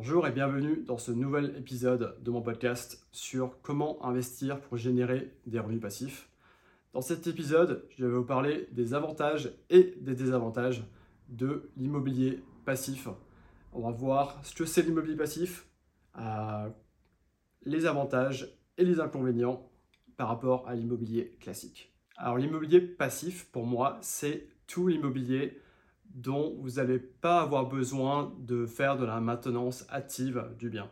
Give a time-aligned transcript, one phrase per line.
[0.00, 5.34] Bonjour et bienvenue dans ce nouvel épisode de mon podcast sur comment investir pour générer
[5.46, 6.28] des revenus passifs.
[6.92, 10.84] Dans cet épisode, je vais vous parler des avantages et des désavantages
[11.28, 13.08] de l'immobilier passif.
[13.72, 15.66] On va voir ce que c'est l'immobilier passif,
[16.16, 16.68] euh,
[17.64, 19.68] les avantages et les inconvénients
[20.16, 21.92] par rapport à l'immobilier classique.
[22.16, 25.60] Alors l'immobilier passif, pour moi, c'est tout l'immobilier
[26.14, 30.90] dont vous n'allez pas avoir besoin de faire de la maintenance active du bien.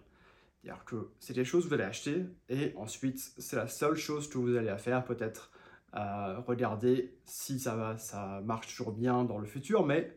[0.62, 4.28] C'est-à-dire que c'est quelque chose que vous allez acheter et ensuite c'est la seule chose
[4.28, 5.50] que vous allez faire, peut-être
[5.94, 7.96] euh, regarder si ça,
[8.44, 10.16] marche toujours bien dans le futur, mais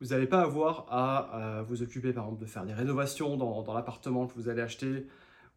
[0.00, 3.74] vous n'allez pas avoir à euh, vous occuper par exemple de faire des rénovations dans,
[3.74, 5.06] l'appartement que vous allez acheter,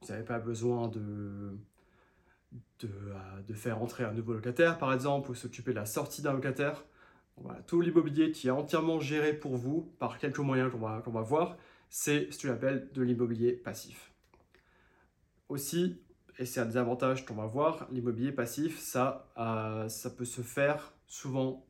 [0.01, 1.55] vous n'avez pas besoin euh,
[2.79, 6.83] de, faire entrer un nouveau locataire par exemple, ou s'occuper de la sortie d'un locataire.
[7.67, 11.57] Tout l'immobilier qui est entièrement géré pour vous par quelques moyens qu'on va, voir,
[11.89, 14.11] c'est ce que j'appelle de l'immobilier passif.
[15.49, 16.01] Aussi,
[16.39, 20.41] et c'est un des avantages qu'on va voir, l'immobilier passif, ça, euh, ça peut se
[20.41, 21.65] faire souvent,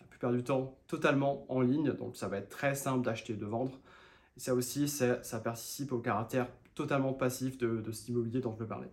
[0.00, 1.92] la plupart du temps, totalement en ligne.
[1.92, 3.78] Donc ça va être très simple d'acheter et de vendre.
[4.36, 8.52] Et ça aussi, ça, ça participe au caractère totalement passif de, de cet immobilier dont
[8.54, 8.88] je veux parler.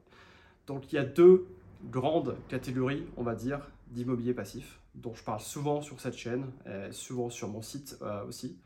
[0.68, 1.48] Donc il y a deux
[1.86, 3.60] grandes catégories, on va dire,
[3.92, 8.26] d'immobilier passif, dont je parle souvent sur cette chaîne, et souvent sur mon site euh,
[8.26, 8.58] aussi.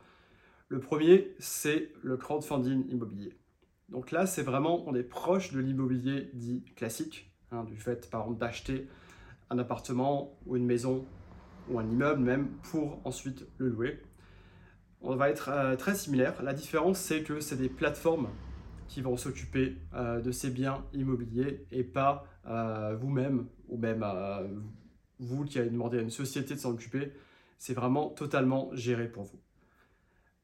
[0.68, 3.36] Le premier, c'est le crowdfunding immobilier.
[3.88, 8.22] Donc là, c'est vraiment, on est proche de l'immobilier dit classique, hein, du fait par
[8.22, 8.88] exemple d'acheter
[9.50, 11.04] un appartement ou une maison
[11.68, 14.02] ou un immeuble même pour ensuite le louer.
[15.00, 16.42] On va être euh, très similaire.
[16.42, 18.28] La différence, c'est que c'est des plateformes
[18.88, 22.24] qui vont s'occuper euh, de ces biens immobiliers et pas
[23.00, 24.04] vous-même ou même
[25.18, 27.12] vous qui avez demandé à une société de s'en occuper.
[27.58, 29.40] C'est vraiment totalement géré pour vous.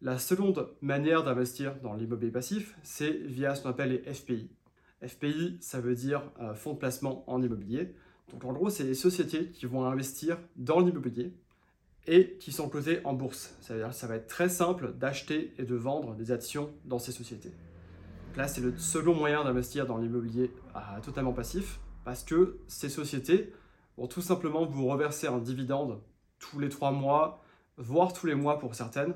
[0.00, 4.50] La seconde manière d'investir dans l'immobilier passif, c'est via ce qu'on appelle les FPI.
[5.06, 6.22] FPI, ça veut dire
[6.54, 7.94] fonds de placement en immobilier.
[8.32, 11.32] Donc en gros, c'est les sociétés qui vont investir dans l'immobilier
[12.06, 13.56] et qui sont cotées en bourse.
[13.60, 17.52] C'est-à-dire ça va être très simple d'acheter et de vendre des actions dans ces sociétés.
[18.36, 20.50] Là, c'est le second moyen d'investir dans l'immobilier
[21.04, 23.52] totalement passif parce que ces sociétés
[24.08, 26.00] tout simplement vous reverser un dividende
[26.38, 27.42] tous les trois mois,
[27.76, 29.14] voire tous les mois pour certaines.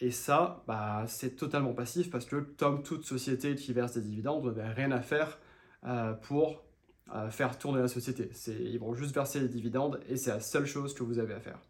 [0.00, 4.42] Et ça, bah, c'est totalement passif parce que, comme toute société qui verse des dividendes,
[4.42, 5.38] vous n'avez rien à faire
[5.84, 6.64] euh, pour
[7.14, 8.30] euh, faire tourner la société.
[8.48, 11.40] Ils vont juste verser les dividendes et c'est la seule chose que vous avez à
[11.40, 11.60] faire.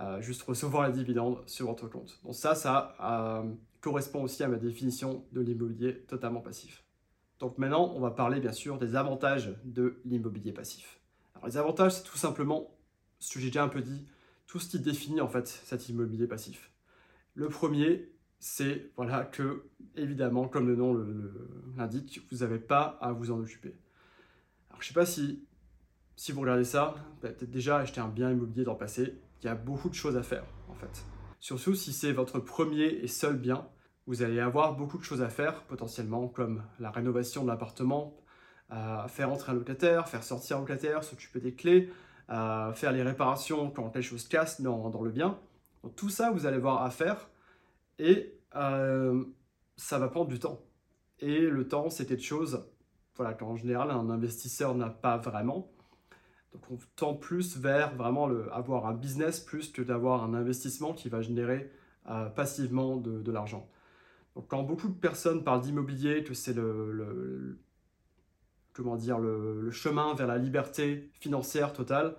[0.00, 2.18] Euh, juste recevoir les dividendes sur votre compte.
[2.24, 2.96] Donc ça, ça
[3.80, 6.84] correspond aussi à ma définition de l'immobilier totalement passif.
[7.40, 11.01] Donc maintenant, on va parler bien sûr des avantages de l'immobilier passif.
[11.44, 12.76] Les avantages, c'est tout simplement
[13.18, 14.06] ce que j'ai déjà un peu dit,
[14.46, 16.70] tout ce qui définit en fait cet immobilier passif.
[17.34, 20.94] Le premier, c'est voilà que évidemment, comme le nom
[21.76, 23.76] l'indique, vous n'avez pas à vous en occuper.
[24.70, 25.44] Alors je sais pas si
[26.16, 29.48] si vous regardez ça, peut-être déjà acheter un bien immobilier dans le passé, il y
[29.48, 31.04] a beaucoup de choses à faire en fait.
[31.40, 33.66] Surtout si c'est votre premier et seul bien,
[34.06, 38.16] vous allez avoir beaucoup de choses à faire potentiellement, comme la rénovation de l'appartement,
[39.08, 41.90] faire entrer un locataire, faire sortir un locataire, s'occuper des clés,
[42.30, 45.38] euh, faire les réparations quand quelque chose casse dans, dans le bien.
[45.96, 47.28] Tout ça, vous allez avoir à faire
[47.98, 49.24] et euh,
[49.76, 50.60] ça va prendre du temps.
[51.18, 52.64] Et le temps, c'est quelque chose
[53.16, 55.70] voilà, qu'en général, un investisseur n'a pas vraiment.
[56.52, 61.08] Donc on tend plus vers vraiment avoir un business plus que d'avoir un investissement qui
[61.08, 61.70] va générer
[62.08, 63.68] euh, passivement de, l'argent.
[64.36, 67.58] Donc quand beaucoup de personnes parlent d'immobilier, que c'est le,
[68.72, 72.16] comment dire, le, chemin vers la liberté financière totale,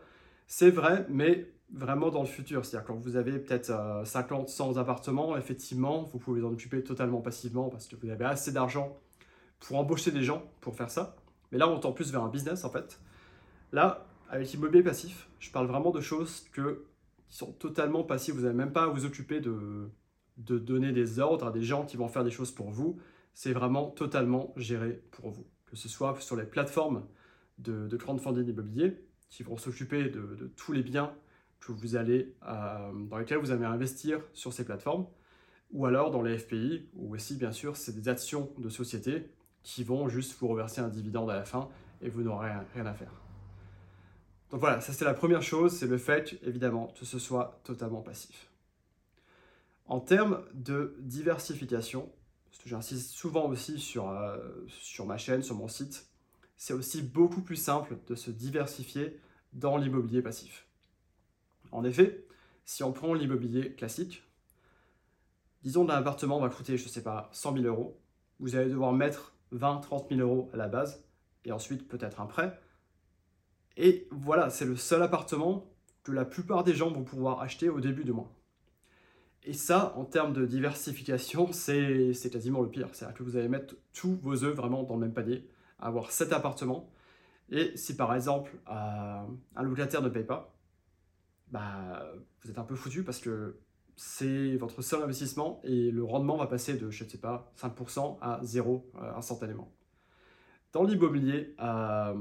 [0.48, 2.66] c'est vrai, mais vraiment dans le futur.
[2.66, 3.72] C'est-à-dire quand vous avez peut-être
[4.06, 8.26] 50, euh, 100 appartements, effectivement, vous pouvez en occuper totalement passivement parce que vous avez
[8.26, 8.98] assez d'argent
[9.60, 11.16] pour embaucher des gens pour faire ça.
[11.52, 13.00] Mais là, on tend plus vers un business en fait.
[13.72, 16.62] Là, avec l'immobilier passif, je parle vraiment de choses qui
[17.30, 18.36] sont totalement passives.
[18.36, 19.90] Vous n'avez même pas à vous occuper de,
[20.38, 23.00] de donner des ordres à des gens qui vont faire des choses pour vous.
[23.34, 25.46] C'est vraiment totalement géré pour vous.
[25.74, 27.04] Que ce soit sur les plateformes
[27.58, 31.12] de, de crowdfunding immobilier qui vont s'occuper de, tous les biens
[31.68, 35.08] euh, dans lesquels vous allez investir sur ces plateformes,
[35.72, 39.32] ou alors dans les FPI, ou aussi bien sûr c'est des actions de société
[39.64, 41.70] qui vont juste vous reverser un dividende à la fin
[42.04, 43.12] et vous n'aurez rien à faire.
[44.52, 48.02] Donc voilà, ça c'est la première chose, c'est le fait évidemment que ce soit totalement
[48.02, 48.52] passif.
[49.88, 52.12] En termes de diversification,
[52.66, 56.08] j'insiste souvent aussi sur, euh, sur ma chaîne, sur mon site,
[56.58, 59.20] c'est aussi beaucoup plus simple de se diversifier
[59.54, 60.66] dans l'immobilier passif.
[61.72, 62.26] En effet,
[62.66, 64.24] si on prend l'immobilier classique,
[65.64, 68.00] disons un appartement va coûter, je ne sais pas, 100 000 euros.
[68.40, 71.04] Vous allez devoir mettre 20, 30 000 euros à la base
[71.46, 72.60] et ensuite peut-être un prêt.
[73.78, 75.66] Et voilà, c'est le seul appartement
[76.04, 78.32] que la plupart des gens vont pouvoir acheter au début du mois.
[79.46, 82.90] Et ça, en termes de diversification, c'est quasiment le pire.
[82.94, 85.48] C'est-à-dire que vous allez mettre tous vos œufs vraiment dans le même panier,
[85.80, 86.90] avoir 7 appartements.
[87.50, 90.56] Et si par exemple un locataire ne paye pas,
[91.52, 92.06] bah,
[92.42, 93.60] vous êtes un peu foutu parce que
[93.96, 98.18] c'est votre seul investissement et le rendement va passer de, je ne sais pas, 5%
[98.22, 99.72] à 0 euh, instantanément.
[100.72, 102.16] Dans l'immobilier euh,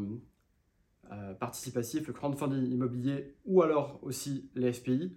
[1.11, 5.17] euh, participatif, le crowdfunding immobilier ou alors aussi les FPI,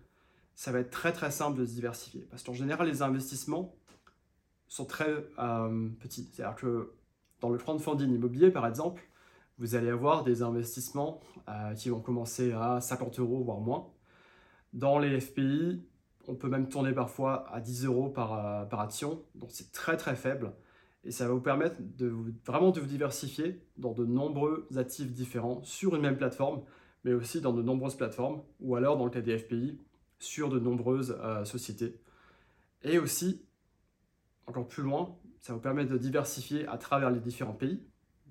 [0.55, 3.75] ça va être très très simple de se diversifier parce qu'en général, les investissements
[4.67, 5.13] sont très
[5.99, 6.29] petits.
[6.33, 6.93] C'est-à-dire que
[7.41, 9.03] dans le crowdfunding immobilier, par exemple,
[9.57, 11.21] vous allez avoir des investissements
[11.75, 13.91] qui vont commencer à 50 euros, voire moins.
[14.73, 15.83] Dans les FPI,
[16.27, 20.15] on peut même tourner parfois à 10 euros par, par action, donc c'est très très
[20.15, 20.53] faible.
[21.03, 22.11] Et ça va vous permettre de
[22.45, 26.63] vraiment de vous diversifier dans de nombreux actifs différents sur une même plateforme,
[27.03, 29.79] mais aussi dans de nombreuses plateformes, ou alors dans le cas des FPI,
[30.25, 31.95] sur de nombreuses euh, sociétés.
[32.83, 33.45] Et aussi,
[34.47, 37.81] encore plus loin, ça vous permet de diversifier à travers les différents pays,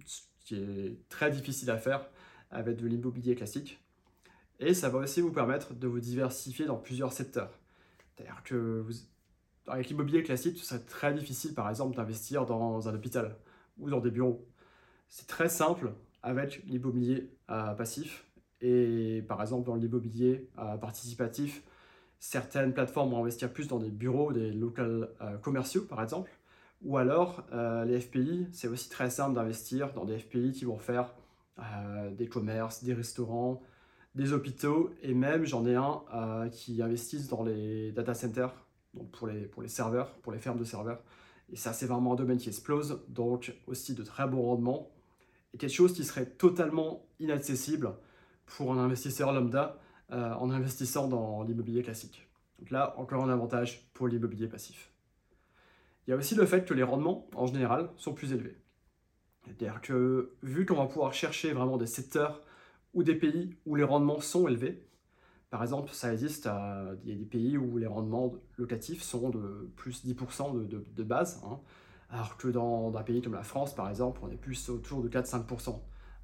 [0.05, 2.09] ce qui est très difficile à faire
[2.51, 3.81] avec de l'immobilier classique.
[4.61, 7.59] Et ça va aussi vous permettre de vous diversifier dans plusieurs secteurs.
[8.17, 8.87] C'est-à-dire que
[9.67, 13.37] avec l'immobilier classique, ce serait très difficile, par exemple, d'investir dans un hôpital
[13.79, 14.47] ou dans des bureaux.
[15.09, 15.93] C'est très simple
[16.23, 18.27] avec l'immobilier euh, passif.
[18.61, 21.63] Et par exemple, dans l'immobilier euh, participatif,
[22.25, 26.31] certaines plateformes vont investir plus dans des bureaux, des locaux euh, commerciaux, par exemple.
[26.83, 27.47] Ou alors,
[27.87, 31.15] les FPI, c'est aussi très simple d'investir dans des FPI qui vont faire
[32.19, 33.63] des commerces, des restaurants,
[34.15, 38.55] des hôpitaux, et même j'en ai un euh, qui investissent dans les data centers,
[38.95, 41.03] donc pour les, pour les serveurs, pour les fermes de serveurs.
[41.53, 44.91] Et ça, c'est vraiment un domaine qui explose, donc aussi de très bons rendements,
[45.53, 47.93] et quelque chose qui serait totalement inaccessible
[48.47, 49.79] pour un investisseur lambda
[50.13, 52.29] euh, en investissant dans l'immobilier classique.
[52.59, 54.91] Donc là, encore un avantage pour l'immobilier passif.
[56.07, 58.57] Il y a aussi le fait que les rendements, en général, sont plus élevés.
[59.45, 62.43] C'est-à-dire que vu qu'on va pouvoir chercher vraiment des secteurs
[62.95, 64.87] ou des pays où les rendements sont élevés.
[65.51, 69.31] Par exemple, ça existe, euh, il y a des pays où les rendements locatifs sont
[69.31, 71.61] de plus 10% de, base, hein.
[72.11, 75.09] alors que dans, un pays comme la France, par exemple, on est plus autour de
[75.09, 75.79] 4-5%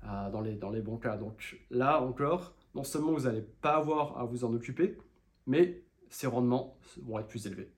[0.04, 1.16] euh, dans, les, dans les bons cas.
[1.16, 4.98] Donc là encore, non seulement vous n'allez pas avoir à vous en occuper,
[5.46, 7.70] mais ces rendements vont être plus élevés.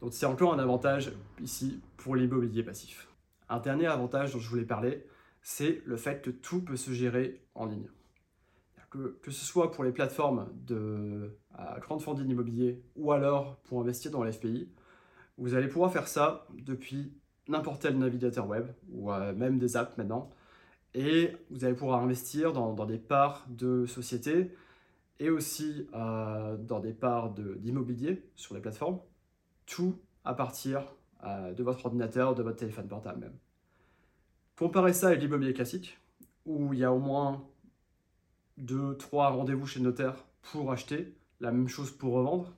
[0.00, 3.08] Donc c'est encore un avantage ici pour l'immobilier passif.
[3.48, 5.06] Un dernier avantage dont je voulais parler,
[5.42, 7.88] c'est le fait que tout peut se gérer en ligne
[9.22, 11.36] que, ce soit pour les plateformes de
[11.80, 14.68] crowdfunding immobilier ou alors pour investir dans l'FPI,
[15.38, 17.12] vous allez pouvoir faire ça depuis
[17.48, 20.30] n'importe quel navigateur web ou euh, même des apps maintenant.
[20.96, 24.50] Et vous allez pouvoir investir dans, des parts de sociétés
[25.20, 28.98] et aussi euh, dans des parts d'immobilier sur les plateformes,
[29.66, 33.34] tout à partir euh, de votre ordinateur, de votre téléphone portable même.
[34.56, 35.98] Comparez ça avec l'immobilier classique,
[36.46, 37.46] où il y a au moins
[38.56, 42.54] deux, trois rendez-vous chez le notaire pour acheter, la même chose pour revendre.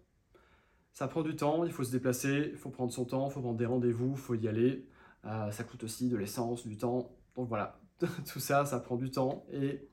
[0.92, 3.40] Ça prend du temps, il faut se déplacer, il faut prendre son temps, il faut
[3.40, 4.86] prendre des rendez-vous, il faut y aller.
[5.24, 7.10] Euh, ça coûte aussi de l'essence, du temps.
[7.34, 7.80] Donc voilà,
[8.32, 9.88] tout ça, ça prend du temps et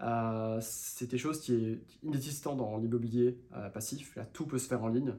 [0.00, 4.14] euh, c'est des choses qui est inexistant dans l'immobilier euh, passif.
[4.16, 5.14] Là, tout peut se faire en ligne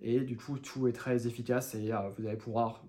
[0.00, 2.84] et du coup, tout est très efficace et vous allez pouvoir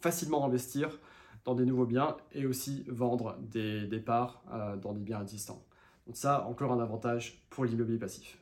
[0.00, 1.00] facilement investir
[1.44, 4.42] dans des nouveaux biens et aussi vendre des, des parts
[4.82, 5.64] dans des biens existants.
[6.06, 8.38] Donc ça, encore un avantage pour l'immobilier passif.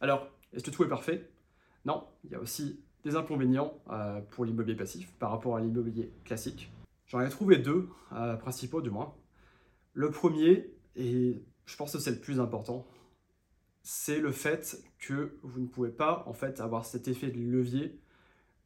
[0.00, 1.30] Alors, est-ce que tout est parfait?
[1.84, 6.12] Non, il y a aussi des inconvénients euh, pour l'immobilier passif par rapport à l'immobilier
[6.24, 6.72] classique.
[7.06, 9.14] J'en ai trouvé deux euh, principaux du moins.
[9.92, 12.86] Le premier, et je pense que c'est le plus important,
[13.82, 17.98] c'est le fait que vous ne pouvez pas en fait avoir cet effet de levier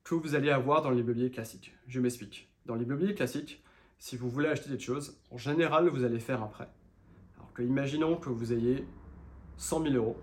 [0.02, 1.74] que vous allez avoir dans l'immobilier classique.
[1.86, 2.50] Je m'explique.
[2.66, 3.62] Dans l'immobilier classique,
[3.98, 6.68] si vous voulez acheter des choses, en général, vous allez faire un prêt
[7.62, 8.86] imaginons que vous ayez
[9.58, 10.16] 100 000 euros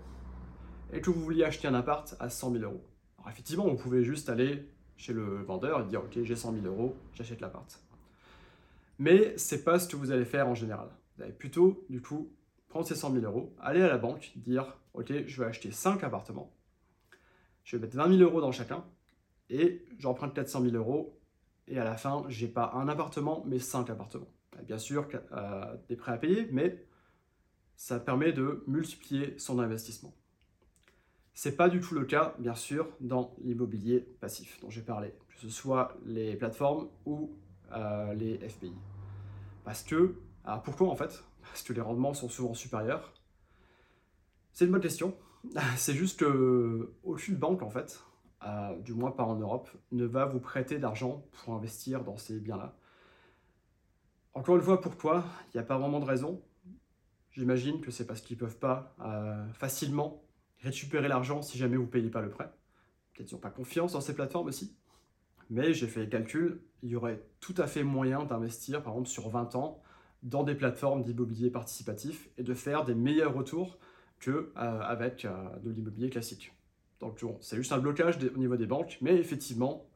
[0.92, 2.84] et que vous vouliez acheter un appart à 100 000 euros.
[3.18, 6.66] Alors effectivement, vous pouvez juste aller chez le vendeur et dire ok, j'ai 100 000
[6.66, 7.80] euros, j'achète l'appart.
[8.98, 10.88] Mais c'est pas ce que vous allez faire en général.
[11.16, 12.32] Vous allez plutôt, du coup,
[12.68, 16.02] prendre ces 100 000 euros, aller à la banque, dire ok, je vais acheter 5
[16.04, 16.54] appartements,
[17.64, 18.84] je vais mettre 20 000 euros dans chacun
[19.50, 21.20] et j'emprunte 400 000 euros
[21.68, 24.32] et à la fin, j'ai pas un appartement mais 5 appartements.
[24.64, 26.86] Bien sûr, euh, des prêts à payer, mais
[27.76, 30.14] ça permet de multiplier son investissement.
[31.34, 35.40] C'est pas du tout le cas, bien sûr, dans l'immobilier passif dont j'ai parlé, que
[35.40, 37.36] ce soit les plateformes ou
[37.72, 38.72] euh, les FPI.
[39.64, 41.24] Parce que, alors pourquoi en fait?
[41.42, 43.12] Parce que les rendements sont souvent supérieurs.
[44.52, 45.16] C'est une bonne question.
[45.76, 48.02] C'est juste que aucune banque en fait,
[48.44, 52.38] euh, du moins pas en Europe, ne va vous prêter d'argent pour investir dans ces
[52.40, 52.76] biens-là.
[54.34, 55.24] Encore une fois, pourquoi?
[55.48, 56.42] Il n'y a pas vraiment de raison.
[57.32, 60.22] J'imagine que c'est parce qu'ils ne peuvent pas euh, facilement
[60.60, 62.50] récupérer l'argent si jamais vous ne payez pas le prêt.
[63.12, 64.76] Peut-être qu'ils n'ont pas confiance dans ces plateformes aussi.
[65.52, 69.08] Mais j'ai fait les calculs, il y aurait tout à fait moyen d'investir, par exemple,
[69.10, 69.82] sur 20 ans,
[70.22, 73.78] dans des plateformes d'immobilier participatif et de faire des meilleurs retours
[74.18, 76.54] qu'avec euh, euh, de l'immobilier classique.
[77.00, 79.86] Donc c'est juste un blocage au niveau des banques, mais effectivement,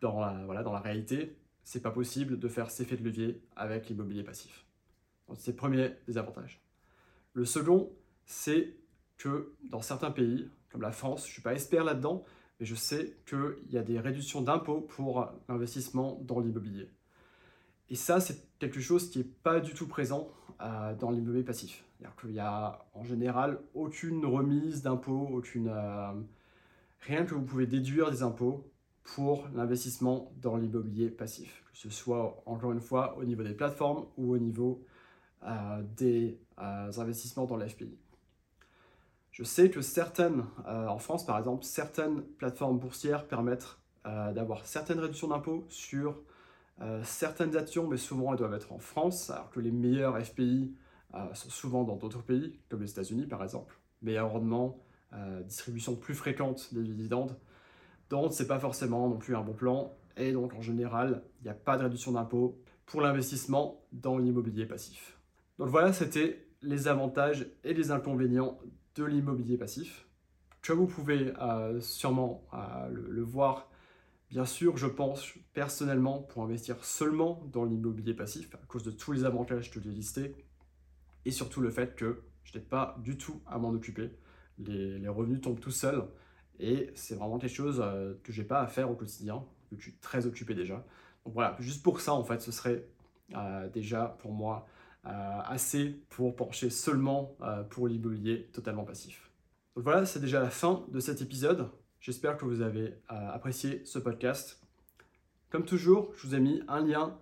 [0.00, 3.42] dans la, voilà, dans la réalité, c'est pas possible de faire cet effet de levier
[3.56, 4.64] avec l'immobilier passif.
[5.28, 6.62] Donc c'est le premier désavantage.
[7.34, 7.92] Le second,
[8.24, 8.74] c'est
[9.18, 12.24] que dans certains pays, comme la France, je ne suis pas expert là-dedans,
[12.62, 16.88] mais je sais qu'il y a des réductions d'impôts pour l'investissement dans l'immobilier.
[17.90, 20.28] Et ça, c'est quelque chose qui n'est pas du tout présent
[20.60, 21.82] euh, dans l'immobilier passif.
[21.98, 26.12] C'est-à-dire qu'il n'y a en général aucune remise d'impôts, aucune, euh,
[27.00, 28.70] rien que vous pouvez déduire des impôts
[29.02, 34.06] pour l'investissement dans l'immobilier passif, que ce soit encore une fois au niveau des plateformes
[34.16, 34.86] ou au niveau
[35.42, 37.98] euh, des investissements dans l'FPI.
[39.32, 44.66] Je sais que certaines, euh, en France par exemple, certaines plateformes boursières permettent euh, d'avoir
[44.66, 46.20] certaines réductions d'impôts sur
[46.82, 50.74] euh, certaines actions, mais souvent elles doivent être en France, alors que les meilleurs FPI
[51.34, 53.78] sont souvent dans d'autres pays, comme les États-Unis par exemple.
[54.00, 54.78] Meilleur rendement,
[55.44, 57.36] distribution plus fréquente des dividendes.
[58.08, 61.50] Donc c'est pas forcément non plus un bon plan, et donc en général, il n'y
[61.50, 65.18] a pas de réduction d'impôts pour l'investissement dans l'immobilier passif.
[65.58, 68.58] Donc voilà, c'était les avantages et les inconvénients
[68.96, 70.06] de l'immobilier passif.
[70.64, 73.68] Comme vous pouvez euh, sûrement euh, le, voir,
[74.30, 79.12] bien sûr, je pense personnellement pour investir seulement dans l'immobilier passif, à cause de tous
[79.12, 80.36] les avantages que j'ai listés,
[81.24, 84.10] et surtout le fait que je n'ai pas du tout à m'en occuper.
[84.58, 86.04] Les, revenus tombent tout seuls,
[86.60, 89.82] et c'est vraiment quelque chose euh, que j'ai pas à faire au quotidien, que je
[89.82, 90.86] suis très occupé déjà.
[91.24, 92.86] Donc voilà, juste pour ça, en fait, ce serait
[93.72, 99.30] déjà pour moi euh, assez pour pencher seulement euh, pour l'immobilier totalement passif.
[99.74, 101.68] Donc voilà, c'est déjà la fin de cet épisode.
[102.00, 104.60] J'espère que vous avez euh, apprécié ce podcast.
[105.50, 107.18] Comme toujours, je vous ai mis un lien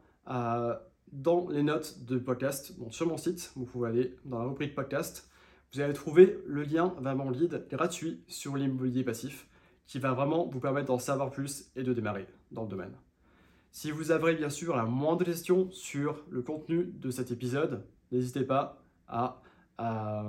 [1.13, 3.51] dans les notes de podcast donc sur mon site.
[3.57, 5.29] Vous pouvez aller dans la rubrique podcast.
[5.73, 9.49] Vous allez trouver le lien vers mon guide gratuit sur l'immobilier passif
[9.87, 12.95] qui va vraiment vous permettre d'en savoir plus et de démarrer dans le domaine.
[13.73, 18.45] Si vous avez bien sûr la moindre question sur le contenu de cet épisode, n'hésitez
[18.45, 19.41] pas à,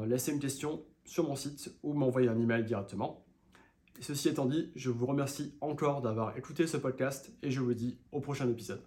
[0.05, 3.25] laisser une question sur mon site ou m'envoyer un email directement.
[3.99, 7.97] ceci étant dit, je vous remercie encore d'avoir écouté ce podcast et je vous dis
[8.13, 8.81] au prochain épisode.